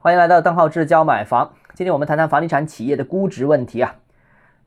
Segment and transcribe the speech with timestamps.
[0.00, 1.54] 欢迎来到邓浩志教买房。
[1.74, 3.96] 今天我们谈谈房地产企业的估值问题啊。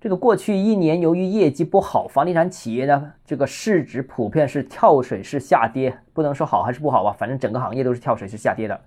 [0.01, 8.77] 这个过去一年，由于业绩不好，房地产企业呢，这个市值普遍是跳水式下跌，不能说好还是不好吧，反正整个行业都是跳水式下跌的。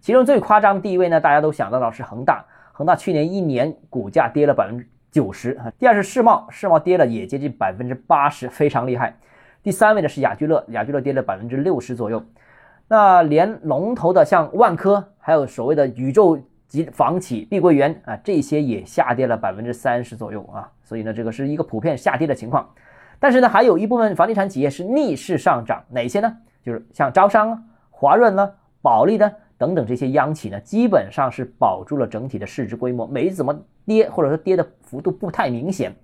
[0.00, 5.60] 其中最夸张第一位呢，大家都想到的是恒大，恒大去年一年股价跌了百分之九十。
[5.80, 9.16] 第二是世茂，世茂跌了也接近百分之八十，非常厉害。
[9.64, 12.24] 第三位呢是雅居乐，雅居乐跌了百分之六十左右。
[12.90, 20.72] 那连龙头的像万科，还有所谓的宇宙级房企碧桂园啊，这些也下跌了百分之三十左右啊。
[20.82, 22.66] 所以呢，这个是一个普遍下跌的情况。
[23.18, 26.34] 但是呢，还有一部分房地产企业是逆势上涨，哪些呢？
[26.62, 33.54] 就是像招商啊、华润呢、保利呢等等这些央企呢，基本上是保住了整体的市值规模，没怎么
[33.84, 35.94] 跌，或者说跌的幅度不太明显。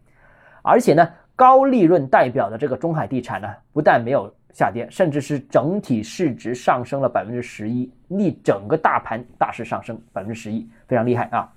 [0.60, 4.30] 而且呢，高利润代表的这个中海地产呢，不但没有。
[4.54, 11.52] 下跌，甚至是整体市值上升了百分之十一，逆整个大盘大势上升百分之十一，非常厉害啊！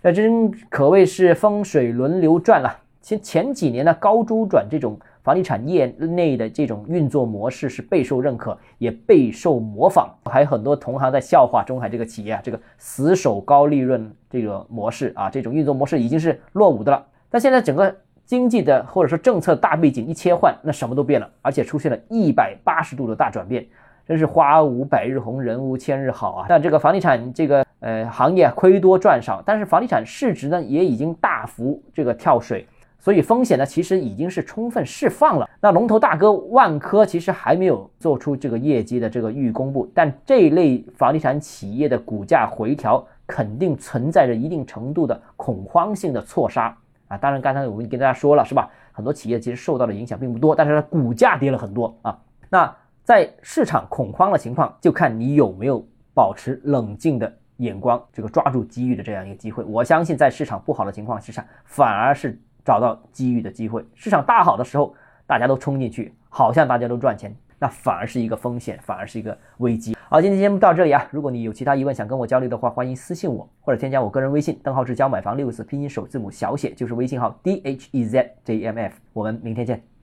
[0.00, 2.80] 那真可谓是风水轮流转了。
[3.02, 17.04] 前前几年呢，高周转这种房地产业内的这种运作模式是备受认可，也备受模仿，还有很多同行在笑话中海这个企业啊，这个死守高利润这个模式啊，这种运作模式已经是落伍的了。
[17.28, 17.94] 但现在整个。
[18.28, 23.66] 经济的或者说政策大背景一切换，那什么都变了，而且出现了一百八十度的大转变，
[24.06, 26.46] 真是花无百日红，人无千日好啊！
[26.46, 32.68] 但这个房地产这个呃行业亏多赚少，但是房地产市值呢也已经大幅这个跳水，
[32.98, 35.48] 所以风险呢其实已经是充分释放了。
[35.58, 46.76] 那龙头大哥万科其实还没有做出这个业绩的这个预公布，但这一类房地产企业的股价回调肯定存在着一定程度的恐慌性的错杀。
[47.08, 48.70] 啊，当然，刚才我们跟大家说了，是吧？
[48.92, 52.18] 很多企业其实受到的影响并不多，但是它股价跌了很多啊。
[52.50, 55.84] 那在市场恐慌的情况，就看你有没有
[56.14, 59.64] 保持冷静的眼光，这个抓住机遇的这样一个机会。
[59.64, 63.84] 我相信，在市场不好的情况之下，反而是找到机遇的机会。
[63.94, 64.94] 市场大好的时候，
[65.26, 67.34] 大家都冲进去，好像大家都赚钱。
[67.58, 69.96] 那反而是一个风险，反而是一个危机。
[70.08, 71.06] 好，今天节目到这里啊。
[71.10, 78.94] 如果你有其他疑问想跟我交流的话，欢迎私信我或者添加我个人微信邓浩志教买房六个字拼音首字母小写就是微信号 d h e z j m f。
[79.12, 79.88] 我们明天见。